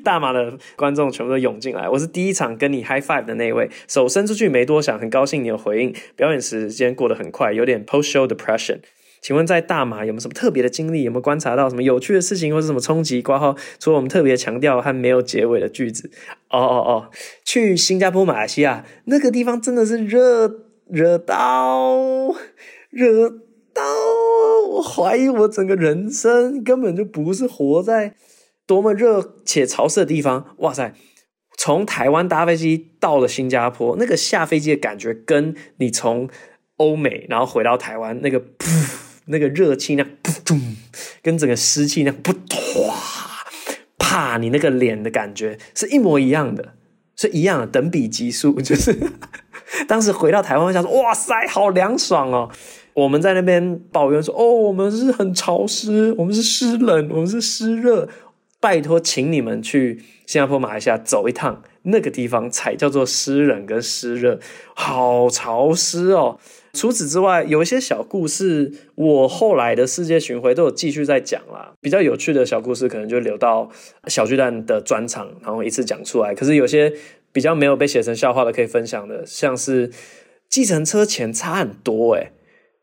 [0.04, 5.96] 大马的观众全部都涌进来，我是第一场跟你 high five 的那位，手伸出去没多想，很高兴你有回应。
[6.16, 8.80] 表演时间过得很快，有点 post show depression。
[9.22, 11.04] 请问在大马有没有什么特别的经历？
[11.04, 13.22] 有没有观察到什么有趣的事情，或是什么冲击？
[13.22, 16.10] 括号除了我们特别强调和没有结尾的句子。
[16.50, 17.12] 哦哦哦，
[17.46, 20.52] 去新加坡、马来西亚那个地方真的是热
[20.90, 22.34] 热到
[22.90, 23.30] 热
[23.74, 23.84] 到，
[24.72, 28.16] 我怀疑我整个人生根本就不是活在
[28.66, 30.56] 多么热且潮湿的地方。
[30.58, 30.96] 哇塞，
[31.60, 36.28] 从台湾搭飞机到了新加坡，那个下飞机的感觉，跟你从
[36.78, 38.91] 欧美然后回到台湾那个噗。
[39.26, 40.60] 那个热气那噗咚，
[41.22, 42.92] 跟整个湿气那噗唰，
[43.98, 46.74] 啪，你那个脸的感觉是一模一样的，
[47.16, 48.60] 是一样的，等比级数。
[48.62, 48.98] 就是
[49.88, 52.50] 当时回到台湾，想说哇塞，好凉爽哦。
[52.94, 58.10] 我们在那边抱怨说：“哦，我们是很潮湿，我们是湿冷，我们是湿热。”
[58.60, 64.40] 拜托，请你们去新加坡、马来西亚走一趟，那个地方才叫做湿冷跟湿热，
[64.76, 66.38] 好潮湿哦。
[66.74, 71.74] 除此之外，有一些小故事，我后来的世界巡回都有继续在讲啦。
[71.82, 73.70] 比较有趣的小故事，可能就留到
[74.08, 76.34] 小巨蛋的专场，然后一次讲出来。
[76.34, 76.94] 可是有些
[77.32, 79.92] 比较没有被写成笑话的，可以分享的，像是
[80.50, 82.32] 计程车钱差很多诶。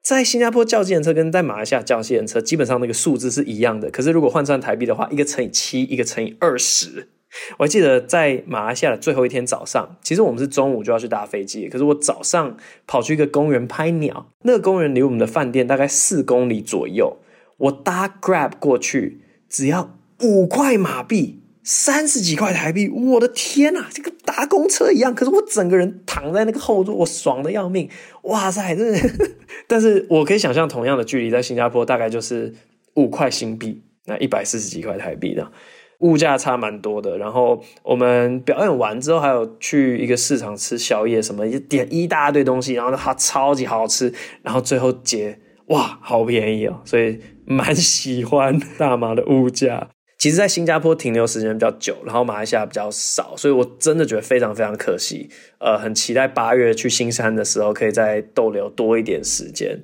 [0.03, 3.91] 在新加坡叫计程车跟在马来西亚叫计程车，基本上那个数字是一样的。
[3.91, 7.09] 可是如果换算台币的话，一个乘以七，一个乘以二十。
[7.59, 17.19] 我还记得在马来西亚的最后一天早上，其实我们是中午就要去搭飞机，可是我早上跑去一个公园拍鸟，那个公园离我们的饭店大概四公里左右，
[17.57, 21.43] 我搭 Grab 过去只要五块马币。
[21.71, 25.15] 三十几块台币，我的天呐，这个搭公车一样。
[25.15, 27.87] 可是我整个人躺在那个后座，我爽得要命。
[28.23, 28.99] 哇塞，真的！
[29.69, 32.55] 但是我可以想象，同样的距离在新加坡大概就是
[32.95, 35.53] 五块新币，那一百四十几块台币的
[35.99, 37.19] 物价差蛮多的。
[37.19, 44.13] 然后我们表演完之后，还有去一个市场吃宵夜，什么一点一大堆东西，然后它超级好吃。
[44.43, 49.89] 然后最后结，哇，好便宜哦，所以蛮喜欢大马的物价。
[50.19, 55.31] 其实，在新加坡停留时间比较久，然后马来西亚比较少，所以我真的觉得非常非常可惜。
[55.61, 59.81] 呃，很期待八月去新山的时候，可以再逗留多一点时间。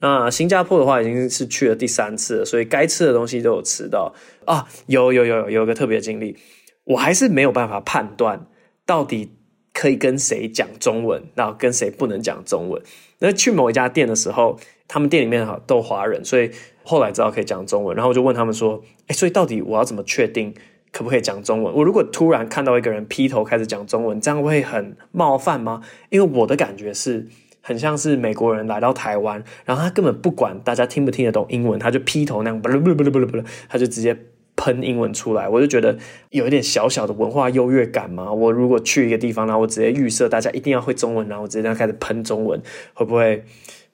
[0.00, 4.14] 那新加坡的话，已经是去了第三次了，所以该吃的东西都有吃到
[4.44, 4.66] 啊。
[4.86, 6.36] 有有有有，有个特别经历，
[6.84, 8.46] 我还是没有办法判断
[8.84, 9.32] 到底
[9.72, 12.82] 可以跟谁讲中文，然后跟谁不能讲中文。
[13.18, 16.50] 那去某一家店的时候，他们店里面哈都华人，所以。
[16.86, 20.52] 后来知道可以讲中文，然后我就问他们说：“哎，所以到底我要怎么确定
[20.92, 21.72] 可不可以讲中文？
[21.72, 25.80] 我如果突然看到一个人劈头开始讲中文，这样会很冒犯吗？
[26.10, 27.26] 因为我的感觉是
[27.66, 34.14] 很像是美国人来到台湾，然后他根本不管大家听不听得懂英文，他就劈头那样，不不不不不不，他就直接
[34.54, 35.48] 喷英文出来。
[35.48, 35.96] 我就觉得
[36.28, 38.30] 有一点小小的文化优越感嘛。
[38.30, 42.60] 我如果去一个地方，然后我直接预设大家一定要会中文，然后我直接这样开始喷中文，
[42.92, 43.42] 会不会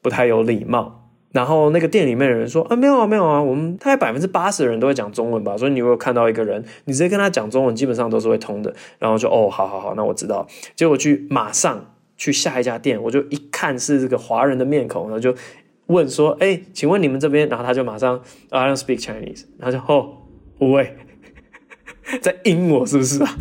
[0.03, 0.97] 不太有礼貌？”
[1.33, 8.75] 然后那个店里面的人说啊，没有啊没有啊，我们大概百分之八十的人都会讲中文吧，所以你如果看到一个人，你直接跟他讲中文，基本上都是会通的。
[8.99, 10.45] 然后就哦，好好好，那我知道。
[10.75, 15.35] 结果去马上去下一家店，我就一看是这个华人的面孔，然后就
[15.87, 17.49] 问说，哎，请问你们这边？
[17.49, 20.19] 然后他就马上，I don't speak Chinese，然后就哦，
[20.59, 20.95] 不会，
[22.21, 23.39] 在阴我是不是啊？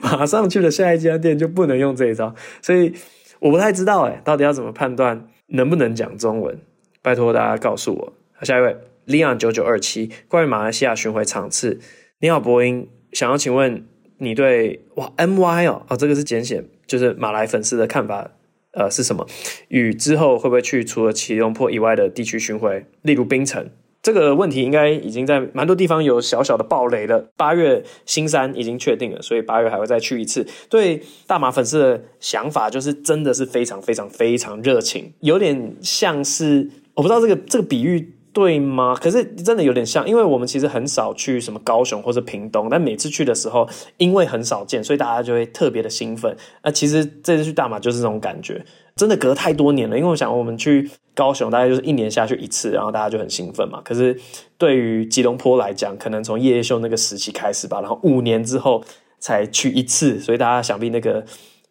[0.00, 2.94] 马上去了下一家店就不能用这一招，所以
[3.40, 6.56] 我不太知道哎，到底要怎么判断能不能讲中文？
[7.02, 8.12] 拜托大家告诉我。
[8.34, 8.76] 好，下一位
[9.08, 11.80] ，Leon 九九二七，关于马来西亚巡回场次，
[12.20, 13.84] 你好，播音，想要请问
[14.18, 18.28] 你对哇 MY 哦哦，这个是简写，就是马来粉丝的看法，
[18.72, 19.24] 呃是什么？
[19.68, 23.70] 与之后会不会去除了吉隆坡以外的地区巡回，例如槟城？
[24.02, 27.30] 这个问题应该已经在蛮多地方有小小的爆雷了。
[27.36, 30.44] 八月新山已经确定了，所以八月还会再去一次。
[30.68, 36.68] 对大马粉丝的想法，就是真的是非常非常非常热情，有点像是。
[36.94, 38.94] 我不知道这个这个比喻对吗？
[38.94, 46.36] 可是真的有点像，因为我们其实很少去什么高雄或者屏东，但每次去的时候，因为很少见，所以大家就会特别的兴奋。
[46.62, 48.64] 那其实这次去大马就是这种感觉，
[48.94, 49.96] 真的隔太多年了。
[49.96, 53.80] 因为我想我们去高雄大概就是一年下去一次，然后大家就很兴奋嘛。
[53.84, 54.16] 可是
[54.56, 58.84] 对于吉隆坡来讲，可能从夜夜秀那个时期开始吧，然后五年之后
[59.18, 61.24] 才去一次，所以大家想必那个。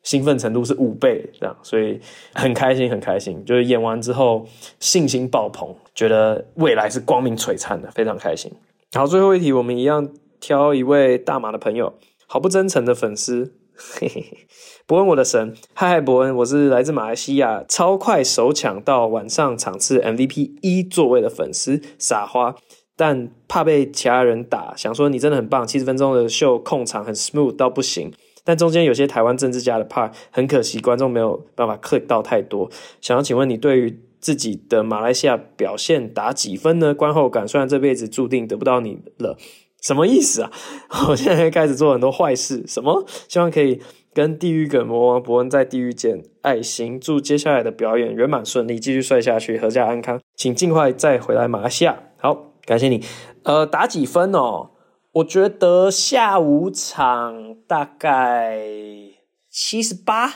[0.04, 2.00] 兴奋程度是五倍这样，所以
[2.34, 3.44] 很开心，很开心。
[3.46, 4.48] 就是演完之后
[4.80, 8.52] 信心爆棚，觉得未来是光明璀璨的，非常开心。
[8.94, 11.94] 好，最后一题，我们一样挑一位大马的朋友，
[12.28, 14.38] 好不真诚的粉丝，嘿嘿嘿。
[14.88, 22.56] 伯恩，我的神，嗨嗨，伯恩，我是来自马来西亚，超快手抢到晚上场次 MVP 一座位的粉丝，撒花，
[22.96, 28.12] 但怕被其他人打，想说你真的很棒，七十分钟的秀控场很 smooth 到不行。
[28.50, 32.68] 但中间有些台湾政治家的 part 很可惜，观众没有办法 click 到太多。
[33.00, 36.96] 想要请问你，对于自己的马来西亚表现打几分呢？
[36.96, 39.38] 观后感，虽然这辈子注定得不到你了，
[39.84, 40.52] 什么意思啊？
[41.10, 43.06] 我现在开始做很多坏事，什么？
[43.28, 43.80] 希望可以
[44.16, 47.00] 跟地狱梗魔王伯恩在地狱见，爱心。
[47.00, 52.00] 祝接下来的表演圆满顺利，继续帅下去，阖家安康，请尽快再回来马来西亚。
[52.18, 53.04] 好，感谢你。
[53.44, 54.72] 呃，打几分哦？
[55.20, 58.58] 我觉得下午场大概
[59.50, 60.28] 七十八，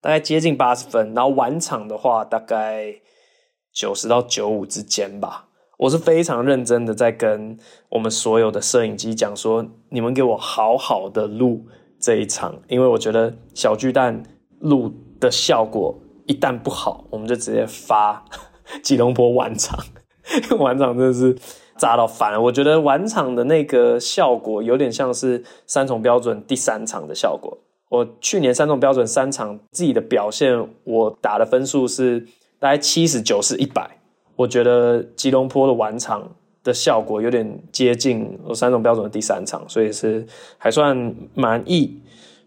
[0.00, 2.96] 大概接近八十分，然后晚场的话大概
[3.72, 5.48] 九十到九五之间吧。
[5.78, 7.56] 我是非常认真的在跟
[7.90, 11.66] 我们所有的摄影机讲说，你们给我好好的录
[12.00, 14.24] 这一场，因为我觉得小巨蛋
[14.60, 18.24] 录的效果一旦不好，我们就直接发
[18.82, 19.78] 吉隆坡晚场，
[20.58, 21.36] 晚场真的是
[21.76, 22.40] 炸到烦。
[22.42, 27.56] 我觉得晚场的那个效果有点像是三重标准第三场的效果。
[27.88, 32.20] 我去年三重标准三场自己的表现，我打的分数是
[32.58, 33.98] 大概七十九是一百。
[34.36, 36.28] 我觉得吉隆坡的晚场
[36.64, 40.26] 的效果有点接近我三种标准的第三场，所以是
[40.58, 42.02] 还算满意。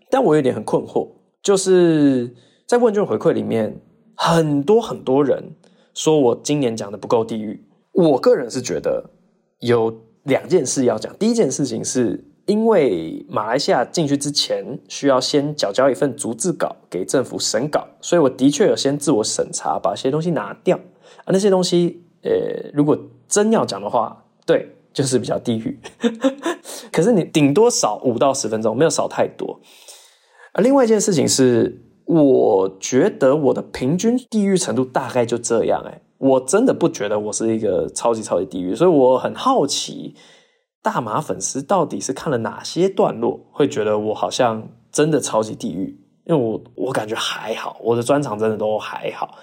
[0.09, 1.07] 但我有点很困惑，
[1.41, 2.33] 就是
[2.65, 3.79] 在问卷回馈里面，
[4.15, 5.55] 很多很多人
[5.93, 7.63] 说我今年讲的不够地狱。
[7.93, 9.09] 我个人是觉得
[9.59, 11.15] 有两件事要讲。
[11.17, 20.77] 第一件事情是因为马来西亚进去之前需要先缴交一份逐字稿给政府审稿，所以我的确有先自我审查，把一些东西拿掉。
[20.77, 22.97] 啊，那些东西，呃，如果
[23.27, 25.79] 真要讲的话，对，就是比较地狱。
[26.91, 29.59] 可是你顶多少五到十分钟，没有少太多。
[30.53, 35.83] 啊，另外一件事情是，我觉得我的平均地狱程度大概就这样。
[35.85, 40.15] 哎，我真的不觉得我是一个超级超级地狱，所以我很好奇，
[40.81, 45.99] 大马粉丝到底是看了哪些段落，会觉得我好像真的超级地狱？
[46.25, 49.37] 因为我我感觉还好，我的专场真的都还好。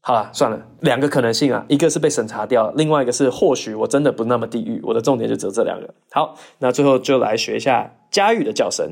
[0.00, 4.80] 好了，算了，两个可能性啊，一个是被审查掉，另外一个是或许我真的不那么地狱。
[4.84, 5.94] 我的重点就只有这两个。
[6.12, 8.86] 好，那最后就来学一下家喻的叫声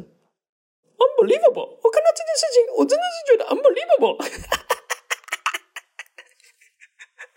[0.99, 1.69] ，unbelievable！
[1.83, 4.17] 我看到这件事情，我真的是觉得 unbelievable。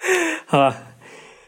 [0.45, 0.76] 好了，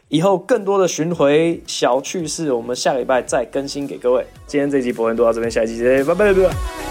[0.08, 4.26] 以后更多的巡回小趣事，我们下礼拜再更新给各位。
[4.46, 6.89] 今天这集博文就到这边，下一集再见，拜拜拜拜。